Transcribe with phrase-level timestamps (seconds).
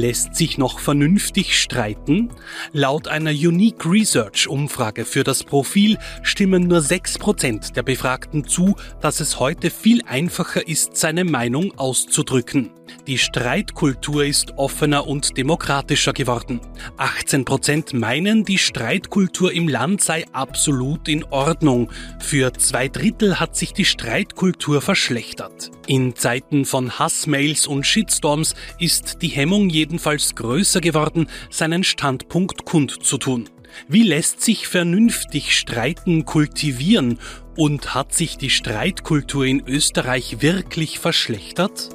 [0.00, 2.30] Lässt sich noch vernünftig streiten?
[2.72, 9.20] Laut einer Unique Research Umfrage für das Profil stimmen nur 6% der Befragten zu, dass
[9.20, 12.70] es heute viel einfacher ist, seine Meinung auszudrücken.
[13.06, 16.60] Die Streitkultur ist offener und demokratischer geworden.
[16.96, 21.90] 18 Prozent meinen, die Streitkultur im Land sei absolut in Ordnung.
[22.20, 25.70] Für zwei Drittel hat sich die Streitkultur verschlechtert.
[25.86, 33.48] In Zeiten von Hassmails und Shitstorms ist die Hemmung jedenfalls größer geworden, seinen Standpunkt kundzutun.
[33.88, 37.18] Wie lässt sich vernünftig Streiten kultivieren
[37.56, 41.88] und hat sich die Streitkultur in Österreich wirklich verschlechtert?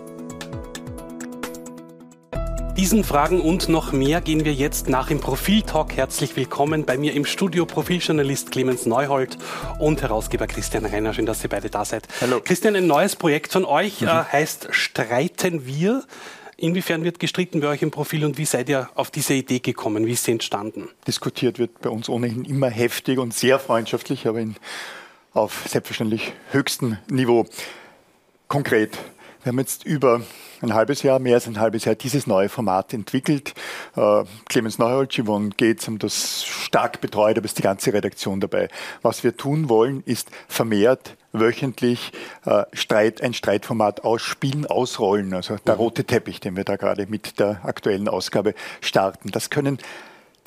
[2.75, 5.95] Diesen Fragen und noch mehr gehen wir jetzt nach im Profil-Talk.
[5.95, 9.37] Herzlich willkommen bei mir im Studio Profiljournalist Clemens Neuhold
[9.79, 11.13] und Herausgeber Christian Reiner.
[11.13, 12.05] Schön, dass ihr beide da seid.
[12.19, 12.41] Hallo.
[12.43, 14.09] Christian, ein neues Projekt von euch mhm.
[14.09, 16.03] äh, heißt Streiten wir.
[16.57, 20.05] Inwiefern wird gestritten bei euch im Profil und wie seid ihr auf diese Idee gekommen?
[20.05, 20.87] Wie ist sie entstanden?
[21.05, 24.55] Diskutiert wird bei uns ohnehin immer heftig und sehr freundschaftlich, aber in,
[25.33, 27.45] auf selbstverständlich höchstem Niveau.
[28.47, 28.97] Konkret,
[29.43, 30.21] wir haben jetzt über
[30.61, 33.53] ein halbes Jahr, mehr als ein halbes Jahr, dieses neue Format entwickelt.
[33.97, 38.67] Äh, Clemens Neuhold, Yvonne Gates haben das stark betreut, aber ist die ganze Redaktion dabei.
[39.01, 42.11] Was wir tun wollen, ist vermehrt wöchentlich
[42.45, 45.33] äh, Streit, ein Streitformat ausspielen, ausrollen.
[45.33, 45.79] Also der mhm.
[45.81, 49.31] rote Teppich, den wir da gerade mit der aktuellen Ausgabe starten.
[49.31, 49.77] Das können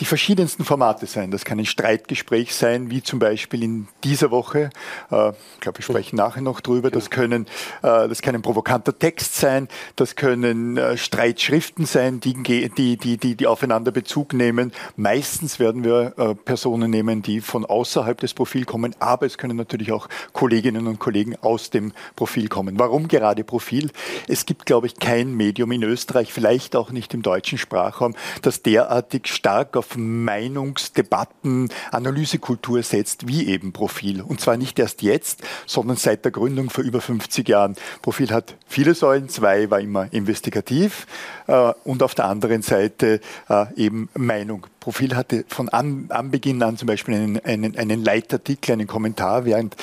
[0.01, 1.31] die verschiedensten Formate sein.
[1.33, 4.71] Das kann ein Streitgespräch sein, wie zum Beispiel in dieser Woche.
[5.11, 6.91] Äh, ich glaube, wir sprechen nachher noch drüber.
[6.91, 7.47] Das können,
[7.83, 9.67] äh, das kann ein provokanter Text sein.
[9.97, 14.73] Das können äh, Streitschriften sein, die, die, die, die, die aufeinander Bezug nehmen.
[14.97, 19.57] Meistens werden wir äh, Personen nehmen, die von außerhalb des Profils kommen, aber es können
[19.57, 22.79] natürlich auch Kolleginnen und Kollegen aus dem Profil kommen.
[22.79, 23.91] Warum gerade Profil?
[24.29, 28.63] Es gibt, glaube ich, kein Medium in Österreich, vielleicht auch nicht im deutschen Sprachraum, das
[28.63, 34.21] derartig stark auf auf Meinungsdebatten, Analysekultur setzt, wie eben Profil.
[34.21, 37.77] Und zwar nicht erst jetzt, sondern seit der Gründung vor über 50 Jahren.
[38.03, 41.07] Profil hat viele Säulen, zwei war immer investigativ
[41.47, 44.67] äh, und auf der anderen Seite äh, eben Meinung.
[44.81, 49.77] Profil hatte von an, Anbeginn an zum Beispiel einen, einen, einen Leitartikel, einen Kommentar, während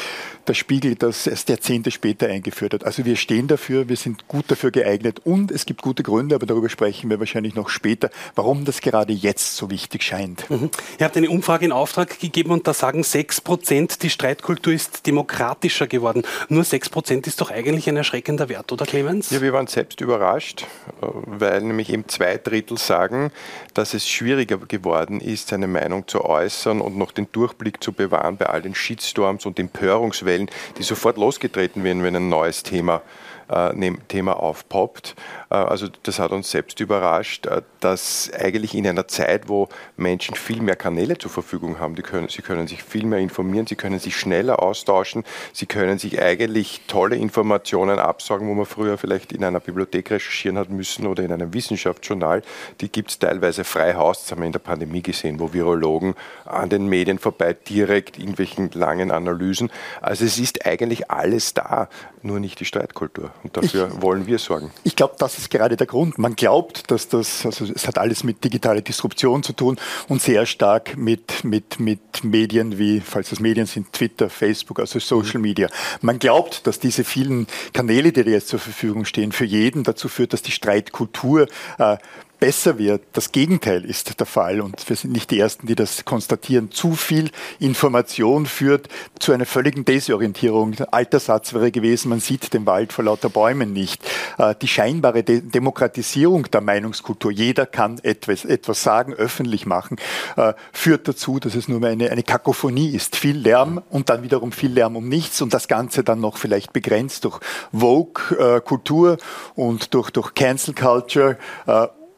[0.47, 2.85] der Spiegel das erst Jahrzehnte später eingeführt hat.
[2.85, 6.45] Also wir stehen dafür, wir sind gut dafür geeignet und es gibt gute Gründe, aber
[6.45, 10.49] darüber sprechen wir wahrscheinlich noch später, warum das gerade jetzt so wichtig scheint.
[10.49, 10.69] Mhm.
[10.99, 15.05] Ihr habt eine Umfrage in Auftrag gegeben und da sagen 6 Prozent, die Streitkultur ist
[15.07, 16.23] demokratischer geworden.
[16.47, 19.31] Nur 6 Prozent ist doch eigentlich ein erschreckender Wert, oder Clemens?
[19.31, 20.65] Ja, wir waren selbst überrascht,
[21.01, 23.31] äh, weil nämlich eben zwei Drittel sagen,
[23.73, 24.84] dass es schwieriger geworden
[25.21, 29.45] ist, seine Meinung zu äußern und noch den Durchblick zu bewahren bei all den Shitstorms
[29.45, 33.01] und Empörungswellen, die sofort losgetreten werden, wenn ein neues Thema
[33.47, 35.15] äh, Thema aufpoppt.
[35.55, 40.35] Äh, also das hat uns selbst überrascht, äh, dass eigentlich in einer Zeit, wo Menschen
[40.35, 43.75] viel mehr Kanäle zur Verfügung haben, die können, sie können sich viel mehr informieren, sie
[43.75, 45.23] können sich schneller austauschen,
[45.53, 50.57] sie können sich eigentlich tolle Informationen absagen, wo man früher vielleicht in einer Bibliothek recherchieren
[50.57, 52.41] hat müssen oder in einem Wissenschaftsjournal.
[52.81, 56.15] Die gibt es teilweise frei Haus, das haben wir in der Pandemie gesehen, wo Virologen
[56.45, 59.71] an den Medien vorbei direkt irgendwelchen langen Analysen.
[60.01, 61.89] Also es ist eigentlich alles da,
[62.25, 63.31] nur nicht die Streitkultur.
[63.43, 64.71] Und dafür ich, wollen wir sorgen.
[64.83, 66.17] Ich glaube, das ist gerade der Grund.
[66.17, 70.45] Man glaubt, dass das, also es hat alles mit digitaler Disruption zu tun und sehr
[70.45, 75.67] stark mit, mit, mit Medien wie, falls das Medien sind, Twitter, Facebook, also Social Media.
[76.01, 80.33] Man glaubt, dass diese vielen Kanäle, die jetzt zur Verfügung stehen, für jeden dazu führt,
[80.33, 81.47] dass die Streitkultur
[81.77, 81.97] äh,
[82.39, 83.01] besser wird.
[83.13, 86.71] Das Gegenteil ist der Fall und wir sind nicht die Ersten, die das konstatieren.
[86.71, 88.87] Zu viel Information führt
[89.19, 90.75] zu einer völligen Desorientierung.
[90.91, 94.03] Alter Satz wäre gewesen, man sieht den Wald vor lauter Bäumen nicht.
[94.37, 99.97] Äh, die scheinbare De Demokratisierung der Meinungskultur, jeder kann etwas, etwas sagen, öffentlich machen,
[100.37, 103.15] äh, führt dazu, dass es nur mehr eine, eine Kakophonie ist.
[103.15, 106.73] Viel Lärm und dann wiederum viel Lärm um nichts und das Ganze dann noch vielleicht
[106.73, 107.39] begrenzt durch
[107.71, 109.17] Vogue-Kultur äh,
[109.59, 111.37] und durch, durch Cancel Culture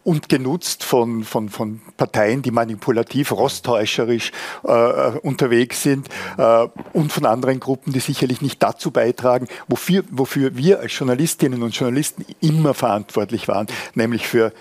[0.07, 4.31] und genutzt von, von, von Parteien, die manipulativ, rosttäuscherisch
[4.63, 6.07] äh, unterwegs sind
[6.37, 11.61] äh, und von anderen Gruppen, die sicherlich nicht dazu beitragen, wofür, wofür wir als Journalistinnen
[11.61, 14.53] und Journalisten immer verantwortlich waren, nämlich für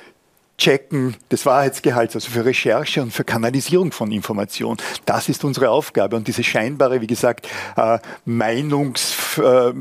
[0.59, 4.79] Checken des Wahrheitsgehalts, also für Recherche und für Kanalisierung von Information.
[5.05, 6.17] Das ist unsere Aufgabe.
[6.17, 7.47] Und diese scheinbare, wie gesagt,
[7.77, 9.73] äh, Meinungs, äh,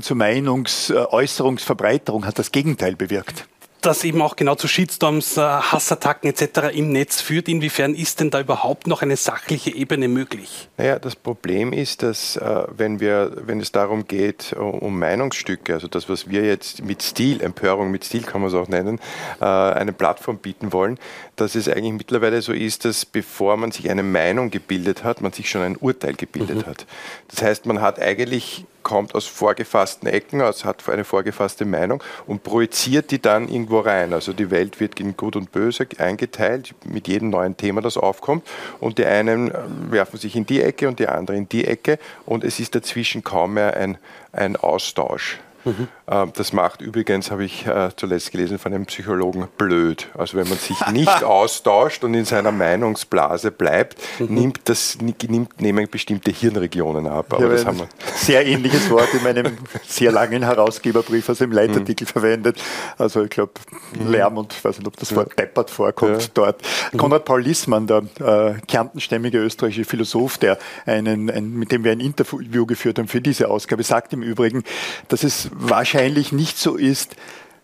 [0.00, 3.46] zur Meinungsäußerungsverbreiterung hat das Gegenteil bewirkt
[3.88, 6.74] das eben auch genau zu Shitstorms, äh, Hassattacken etc.
[6.74, 7.48] im Netz führt.
[7.48, 10.68] Inwiefern ist denn da überhaupt noch eine sachliche Ebene möglich?
[10.76, 15.88] Naja, das Problem ist, dass äh, wenn, wir, wenn es darum geht, um Meinungsstücke, also
[15.88, 19.00] das, was wir jetzt mit Stil, Empörung mit Stil kann man es auch nennen,
[19.40, 20.98] äh, eine Plattform bieten wollen,
[21.36, 25.32] dass es eigentlich mittlerweile so ist, dass bevor man sich eine Meinung gebildet hat, man
[25.32, 26.66] sich schon ein Urteil gebildet mhm.
[26.66, 26.86] hat.
[27.28, 32.42] Das heißt, man hat eigentlich kommt aus vorgefassten Ecken, also hat eine vorgefasste Meinung und
[32.42, 34.12] projiziert die dann irgendwo rein.
[34.12, 38.46] Also die Welt wird in Gut und Böse eingeteilt mit jedem neuen Thema, das aufkommt.
[38.80, 39.54] Und die einen äh,
[39.90, 43.24] werfen sich in die Ecke und die anderen in die Ecke und es ist dazwischen
[43.24, 43.98] kaum mehr ein,
[44.32, 45.38] ein Austausch.
[45.64, 45.88] Mhm.
[46.08, 50.08] Das macht übrigens, habe ich äh, zuletzt gelesen, von einem Psychologen blöd.
[50.16, 54.34] Also wenn man sich nicht austauscht und in seiner Meinungsblase bleibt, mhm.
[54.34, 57.34] nimmt das, nimmt, nehmen bestimmte Hirnregionen ab.
[57.34, 57.88] Aber das haben wir.
[58.14, 62.10] Sehr ähnliches Wort in meinem sehr langen Herausgeberbrief, also im Leitartikel mhm.
[62.10, 62.62] verwendet.
[62.96, 63.52] Also ich glaube,
[63.92, 64.10] mhm.
[64.10, 66.28] Lärm und ich weiß nicht, ob das Wort deppert vorkommt ja.
[66.32, 66.62] dort.
[66.92, 66.96] Mhm.
[66.96, 70.56] Konrad Paul Lissmann, der äh, kärntenstämmige österreichische Philosoph, der
[70.86, 74.64] einen, ein, mit dem wir ein Interview geführt haben für diese Ausgabe, sagt im Übrigen,
[75.08, 75.97] dass es wahrscheinlich
[76.32, 77.16] nicht so ist,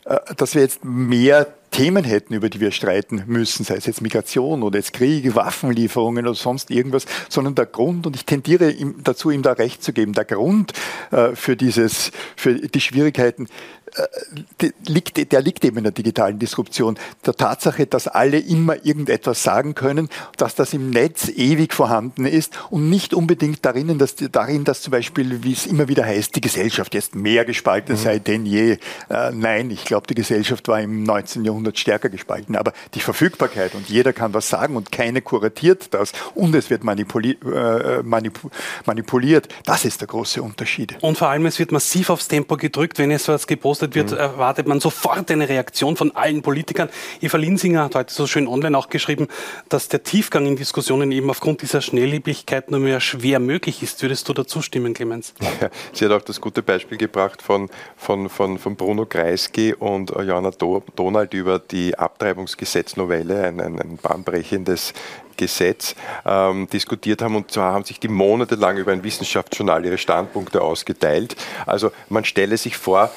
[0.05, 4.01] äh, dass wir jetzt mehr Themen hätten, über die wir streiten müssen, sei es jetzt
[4.01, 8.73] Migration oder jetzt Krieg, Waffenlieferungen oder sonst irgendwas, sondern der Grund, und ich tendiere
[9.03, 10.73] dazu, ihm da recht zu geben, der Grund
[11.11, 13.49] äh, für dieses, für die Schwierigkeiten
[14.87, 16.99] liegt, der liegt eben in der digitalen Disruption.
[17.25, 22.59] Der Tatsache, dass alle immer irgendetwas sagen können, dass das im Netz ewig vorhanden ist
[22.71, 26.41] und nicht unbedingt darin, dass, darin, dass zum Beispiel, wie es immer wieder heißt, die
[26.41, 28.01] Gesellschaft jetzt mehr gespalten mhm.
[28.01, 28.79] sei denn je.
[29.09, 31.45] Äh, nein, ich glaube, die Gesellschaft war im 19.
[31.45, 32.57] Jahrhundert stärker gespalten.
[32.57, 36.85] Aber die Verfügbarkeit und jeder kann was sagen und keine kuratiert das und es wird
[36.85, 38.41] manipuli äh, manip
[38.87, 40.97] manipuliert, das ist der große Unterschied.
[41.01, 44.11] Und vor allem, es wird massiv aufs Tempo gedrückt, wenn es was gepostet gepostet wird,
[44.11, 44.19] mhm.
[44.19, 46.89] erwartet man sofort eine Reaktion von allen Politikern.
[47.21, 49.29] Eva Linsinger hat heute so schön online auch geschrieben,
[49.69, 54.03] dass der Tiefgang in Diskussionen eben aufgrund dieser Schnelllebigkeit nur mehr schwer möglich ist.
[54.03, 55.35] Würdest du dazu stimmen, Clemens?
[55.61, 60.11] Ja, sie hat auch das gute Beispiel gebracht von, von, von, von Bruno Kreisky und
[60.11, 64.93] Johanna Donald über die Abtreibungsgesetznovelle, ein, ein, ein bahnbrechendes
[65.37, 70.63] Gesetz ähm, diskutiert haben und zwar haben sich die monatelang über ein Wissenschaftsjournal ihre Standpunkte
[70.63, 71.35] ausgeteilt.
[71.67, 73.11] Also man stelle sich vor,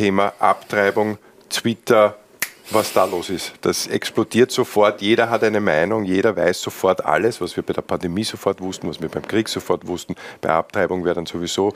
[0.00, 1.18] Thema Abtreibung,
[1.50, 2.16] Twitter,
[2.70, 3.52] was da los ist.
[3.60, 7.82] Das explodiert sofort, jeder hat eine Meinung, jeder weiß sofort alles, was wir bei der
[7.82, 11.74] Pandemie sofort wussten, was wir beim Krieg sofort wussten, bei Abtreibung wäre dann sowieso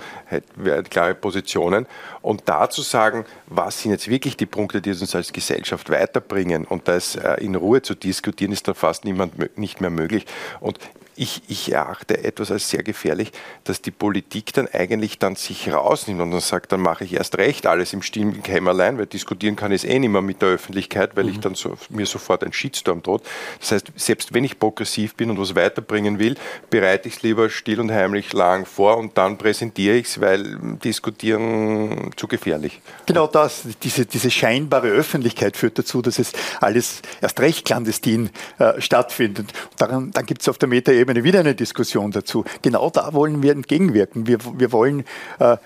[0.88, 1.84] klare Positionen.
[2.22, 6.64] Und da zu sagen, was sind jetzt wirklich die Punkte, die uns als Gesellschaft weiterbringen
[6.64, 10.24] und das äh, in Ruhe zu diskutieren, ist dann fast niemand, nicht mehr möglich.
[10.60, 10.78] Und
[11.16, 13.32] ich, ich erachte etwas als sehr gefährlich,
[13.64, 17.38] dass die Politik dann eigentlich dann sich rausnimmt und dann sagt, dann mache ich erst
[17.38, 20.50] recht alles im stillen Kämmerlein, weil diskutieren kann ich es eh nicht mehr mit der
[20.50, 21.30] Öffentlichkeit, weil mhm.
[21.30, 23.22] ich dann so, mir sofort ein Shitstorm droht.
[23.60, 26.36] Das heißt, selbst wenn ich progressiv bin und was weiterbringen will,
[26.70, 30.58] bereite ich es lieber still und heimlich lang vor und dann präsentiere ich es, weil
[30.84, 32.80] diskutieren zu gefährlich.
[33.06, 38.80] Genau das, diese, diese scheinbare Öffentlichkeit führt dazu, dass es alles erst recht clandestin äh,
[38.80, 39.52] stattfindet.
[39.76, 42.46] daran, dann gibt es auf der Meta-Ebene Ebene wieder eine Diskussion dazu.
[42.62, 44.26] Genau da wollen wir entgegenwirken.
[44.26, 45.04] Wir, wir wollen
[45.38, 45.58] äh,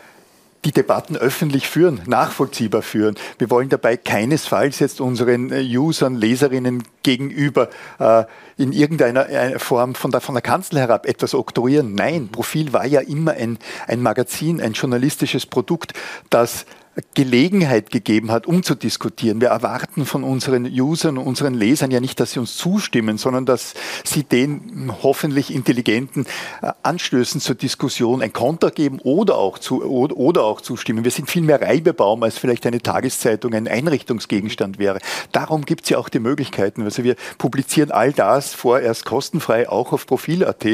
[0.64, 3.14] die Debatten öffentlich führen, nachvollziehbar führen.
[3.38, 7.69] Wir wollen dabei keinesfalls jetzt unseren äh, Usern, Leserinnen gegenüber
[8.00, 8.25] äh,
[8.56, 11.94] in irgendeiner äh, Form von der, von der Kanzel herab etwas oktroyieren.
[11.94, 15.93] Nein, Profil war ja immer ein, ein Magazin, ein journalistisches Produkt,
[16.31, 16.67] das
[17.14, 19.40] Gelegenheit gegeben hat, um zu diskutieren.
[19.40, 23.74] Wir erwarten von unseren Usern unseren Lesern ja nicht, dass sie uns zustimmen, sondern dass
[24.05, 26.26] sie den hoffentlich intelligenten
[26.60, 31.05] äh, Anstößen zur Diskussion ein Konter geben oder auch, zu, oder auch zustimmen.
[31.05, 34.98] Wir sind viel mehr Reibebaum, als vielleicht eine Tageszeitung ein Einrichtungsgegenstand wäre.
[35.31, 36.82] Darum gibt es ja auch die Möglichkeiten.
[36.82, 40.64] Also wir publizieren all das vorerst kostenfrei auch auf Profil.at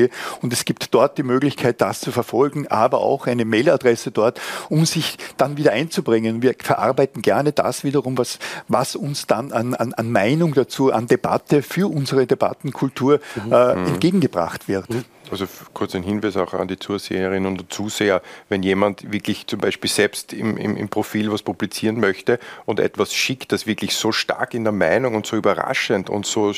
[0.40, 4.40] und es gibt dort die Möglichkeit, das zu verfolgen, aber auch eine Mailadresse dort,
[4.70, 6.42] um sich dann wieder einzubringen bringen.
[6.42, 11.06] Wir verarbeiten gerne das wiederum, was, was uns dann an, an, an Meinung dazu, an
[11.06, 13.52] Debatte für unsere Debattenkultur mhm.
[13.52, 13.86] äh, mhm.
[13.86, 14.90] entgegengebracht wird.
[14.90, 15.04] Mhm.
[15.30, 19.90] Also kurz ein Hinweis auch an die Zuseherinnen und Zuseher, wenn jemand wirklich zum Beispiel
[19.90, 24.54] selbst im, im, im, Profil was publizieren möchte und etwas schickt, das wirklich so stark
[24.54, 26.52] in der Meinung und so überraschend und so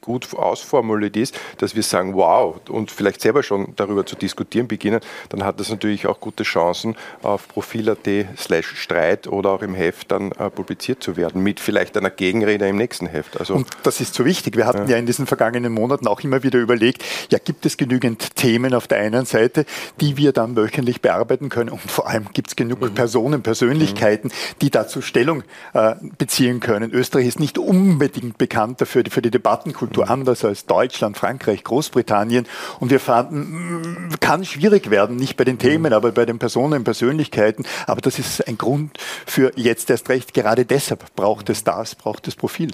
[0.00, 5.00] gut ausformuliert ist, dass wir sagen, wow, und vielleicht selber schon darüber zu diskutieren beginnen,
[5.30, 8.06] dann hat das natürlich auch gute Chancen, auf profil.at
[8.38, 12.68] slash Streit oder auch im Heft dann äh, publiziert zu werden, mit vielleicht einer Gegenrede
[12.68, 13.38] im nächsten Heft.
[13.38, 14.56] Also, und das ist so wichtig.
[14.56, 14.92] Wir hatten ja.
[14.92, 18.86] ja in diesen vergangenen Monaten auch immer wieder überlegt, ja, gibt es genügend Themen auf
[18.86, 19.66] der einen Seite,
[20.00, 22.94] die wir dann wöchentlich bearbeiten können und vor allem gibt es genug mhm.
[22.94, 24.30] Personen, Persönlichkeiten,
[24.60, 25.42] die dazu Stellung
[25.74, 26.92] äh, beziehen können.
[26.92, 29.30] Österreich ist nicht unbedingt bekannt dafür, für die
[29.66, 32.46] Debattenkultur anders als Deutschland, Frankreich, Großbritannien.
[32.80, 36.84] Und wir fanden, mm, kann schwierig werden, nicht bei den Themen, aber bei den Personen,
[36.84, 37.64] Persönlichkeiten.
[37.86, 40.34] Aber das ist ein Grund für jetzt erst recht.
[40.34, 42.70] Gerade deshalb braucht es das, braucht es Profil.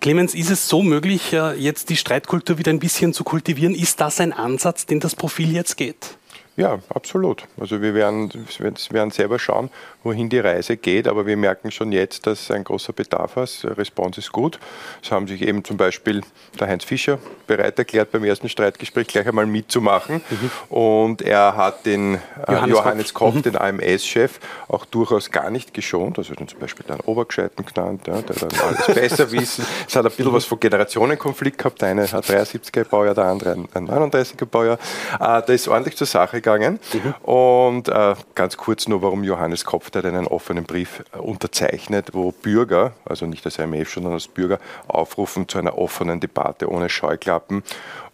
[0.00, 3.74] Clemens, ist es so möglich, äh, jetzt die Streitkultur wieder ein bisschen zu kultivieren?
[3.74, 6.17] Ist das ein Ansatz, den das Profil jetzt geht?
[6.58, 7.44] Ja, absolut.
[7.60, 9.70] Also wir werden, wir werden selber schauen,
[10.02, 13.64] wohin die Reise geht, aber wir merken schon jetzt, dass ein großer Bedarf ist.
[13.64, 14.58] Response ist gut.
[15.00, 16.20] Es haben sich eben zum Beispiel
[16.58, 20.20] der Heinz Fischer bereit erklärt, beim ersten Streitgespräch gleich einmal mitzumachen.
[20.28, 20.76] Mhm.
[20.76, 23.42] Und er hat den äh, Johannes, Johannes Koch, mhm.
[23.42, 26.18] den AMS-Chef, auch durchaus gar nicht geschont.
[26.18, 29.64] Also zum Beispiel den Obergescheiten genannt, ja, der dann alles besser wissen.
[29.86, 31.82] Es hat ein bisschen was von Generationenkonflikt gehabt.
[31.82, 34.78] Der eine hat 73er Baujahr, der andere ein, ein 39er Baujahr.
[35.14, 36.47] Äh, da ist ordentlich zur Sache gegangen.
[36.92, 37.14] Mhm.
[37.22, 42.32] Und äh, ganz kurz nur, warum Johannes Kopf, der einen offenen Brief äh, unterzeichnet, wo
[42.32, 47.62] Bürger, also nicht als IMF, sondern als Bürger, aufrufen zu einer offenen Debatte ohne Scheuklappen.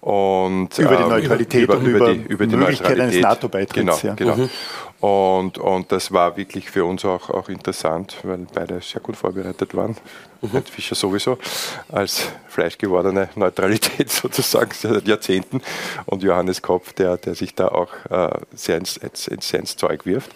[0.00, 3.74] Und, über die ähm, Neutralität über, und über, die, über die Möglichkeit eines NATO-Beitritts.
[3.74, 4.14] Genau, ja.
[4.14, 4.36] genau.
[4.36, 4.50] Mhm.
[5.04, 9.74] Und, und das war wirklich für uns auch, auch interessant, weil beide sehr gut vorbereitet
[9.74, 9.98] waren.
[10.40, 10.62] Mhm.
[10.64, 11.36] Fischer sowieso
[11.92, 15.60] als fleischgewordene Neutralität sozusagen seit Jahrzehnten
[16.06, 20.30] und Johannes Kopf, der, der sich da auch äh, sehr ins, ins, ins Zeug wirft.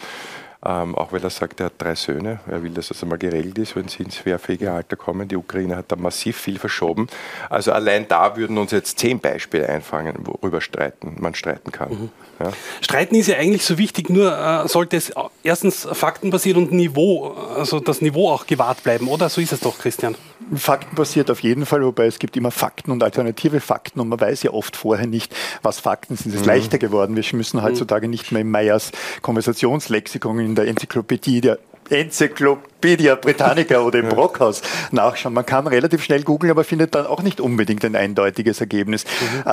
[0.65, 2.41] Ähm, auch weil er sagt, er hat drei Söhne.
[2.50, 5.29] Er will, dass das einmal geregelt ist, wenn sie ins wehrfähige Alter kommen.
[5.29, 7.07] Die Ukraine hat da massiv viel verschoben.
[7.49, 11.91] Also allein da würden uns jetzt zehn Beispiele einfangen, worüber streiten, man streiten kann.
[11.91, 12.11] Mhm.
[12.41, 12.53] Ja.
[12.81, 15.12] Streiten ist ja eigentlich so wichtig, nur äh, sollte es
[15.45, 19.29] erstens faktenbasiert und Niveau, also das Niveau auch gewahrt bleiben, oder?
[19.29, 20.17] So ist es doch, Christian.
[20.54, 24.45] Faktenbasiert auf jeden Fall, wobei es gibt immer Fakten und alternative Fakten und man weiß
[24.45, 26.30] ja oft vorher nicht, was Fakten sind.
[26.30, 26.49] Es ist mhm.
[26.49, 27.16] leichter geworden.
[27.16, 28.92] Wir müssen heutzutage nicht mehr in Meyers
[29.23, 31.59] Konversationslexikon in der Enzyklopädie der
[31.90, 35.35] Enzyklopädie Britannica oder im Brockhaus nachschauen.
[35.35, 39.04] Man kann relativ schnell googeln, aber findet dann auch nicht unbedingt ein eindeutiges Ergebnis.
[39.04, 39.50] Mhm.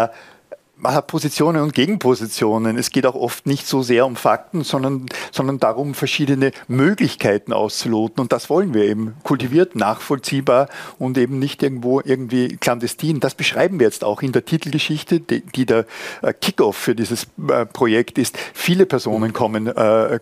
[0.76, 2.78] Äh, man hat Positionen und Gegenpositionen.
[2.78, 8.22] Es geht auch oft nicht so sehr um Fakten, sondern, sondern darum, verschiedene Möglichkeiten auszuloten.
[8.22, 13.20] Und das wollen wir eben kultiviert, nachvollziehbar und eben nicht irgendwo irgendwie clandestin.
[13.20, 15.86] Das beschreiben wir jetzt auch in der Titelgeschichte, die, die der
[16.22, 18.38] äh, Kickoff für dieses äh, Projekt ist.
[18.54, 20.20] Viele Personen kommen, äh,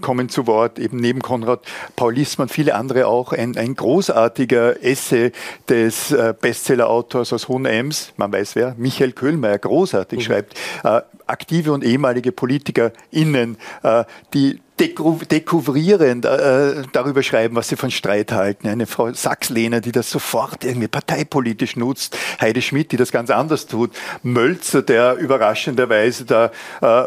[0.00, 1.60] kommen zu Wort, eben neben Konrad
[1.96, 3.32] Paul Lissmann, viele andere auch.
[3.32, 5.32] Ein, ein großartiger Essay
[5.68, 10.22] des äh, Bestseller-Autors aus Hohenems, man weiß wer, Michael Köhlmeier, großartig mhm.
[10.22, 17.92] schreibt, äh, aktive und ehemalige PolitikerInnen, äh, die dekouvrieren, äh, darüber schreiben, was sie von
[17.92, 18.66] Streit halten.
[18.66, 22.18] Eine Frau Sachslehner, die das sofort irgendwie parteipolitisch nutzt.
[22.40, 23.92] Heide Schmidt, die das ganz anders tut.
[24.22, 26.50] Mölzer, der überraschenderweise da
[26.80, 27.04] äh,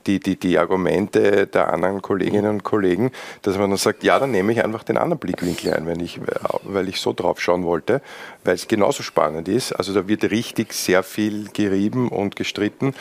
[0.07, 3.11] die, die, die Argumente der anderen Kolleginnen und Kollegen,
[3.41, 6.19] dass man dann sagt, ja, dann nehme ich einfach den anderen Blickwinkel ein, wenn ich,
[6.63, 8.01] weil ich so drauf schauen wollte,
[8.43, 9.73] weil es genauso spannend ist.
[9.73, 12.93] Also da wird richtig sehr viel gerieben und gestritten.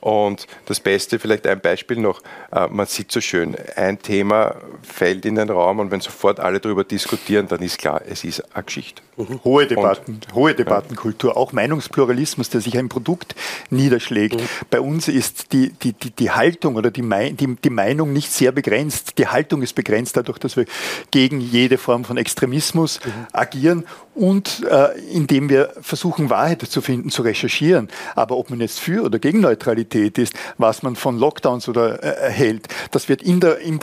[0.00, 2.20] Und das Beste, vielleicht ein Beispiel noch,
[2.52, 4.54] äh, man sieht so schön, ein Thema
[4.88, 8.42] fällt in den Raum und wenn sofort alle darüber diskutieren, dann ist klar, es ist
[8.54, 9.02] eine Geschichte.
[9.16, 9.40] Mhm.
[9.44, 13.34] Hohe Debatten, und, hohe Debattenkultur, auch Meinungspluralismus, der sich ein Produkt
[13.70, 14.40] niederschlägt.
[14.40, 14.46] Mhm.
[14.70, 17.02] Bei uns ist die, die, die, die Haltung oder die,
[17.32, 19.18] die, die Meinung nicht sehr begrenzt.
[19.18, 20.66] Die Haltung ist begrenzt dadurch, dass wir
[21.10, 23.26] gegen jede Form von Extremismus mhm.
[23.32, 27.88] agieren und äh, indem wir versuchen, Wahrheit zu finden, zu recherchieren.
[28.16, 32.30] Aber ob man jetzt für oder gegen Neutralität ist, was man von Lockdowns oder äh,
[32.30, 33.78] hält, das wird in der, in,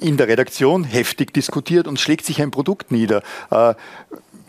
[0.00, 3.22] in der Redaktion heftig diskutiert und schlägt sich ein Produkt nieder.
[3.50, 3.74] Äh,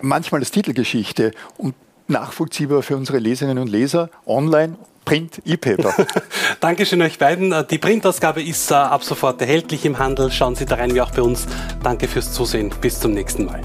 [0.01, 1.75] manchmal als Titelgeschichte und
[2.08, 5.93] nachvollziehbar für unsere Leserinnen und Leser, online Print, E-Paper.
[6.60, 7.53] Dankeschön euch beiden.
[7.70, 10.31] Die Printausgabe ist ab sofort erhältlich im Handel.
[10.31, 11.46] Schauen Sie da rein wie auch bei uns.
[11.84, 12.72] Danke fürs Zusehen.
[12.81, 13.62] Bis zum nächsten Mal.